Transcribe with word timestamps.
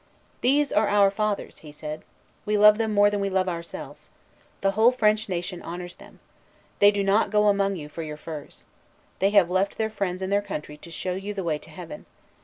"These 0.41 0.71
are 0.71 0.87
our 0.87 1.11
fathers," 1.11 1.59
he 1.59 1.71
said. 1.71 2.01
"We 2.43 2.57
love 2.57 2.79
them 2.79 2.91
more 2.91 3.11
than 3.11 3.19
we 3.19 3.29
love 3.29 3.47
ourselves. 3.47 4.09
The 4.61 4.71
whole 4.71 4.91
French 4.91 5.29
nation 5.29 5.61
honors 5.61 5.93
them. 5.93 6.19
They 6.79 6.89
do 6.89 7.03
not 7.03 7.29
go 7.29 7.47
among 7.49 7.75
you 7.75 7.87
for 7.87 8.01
your 8.01 8.17
furs. 8.17 8.65
They 9.19 9.29
have 9.29 9.51
left 9.51 9.77
their 9.77 9.91
friends 9.91 10.23
and 10.23 10.33
their 10.33 10.41
country 10.41 10.75
to 10.77 10.89
show 10.89 11.13
you 11.13 11.35
the 11.35 11.43
way 11.43 11.59
to 11.59 11.69
heaven. 11.69 12.07